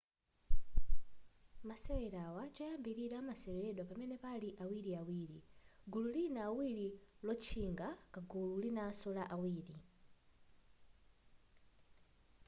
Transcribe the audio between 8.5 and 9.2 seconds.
linaso